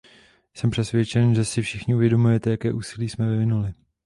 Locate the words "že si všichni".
1.35-1.95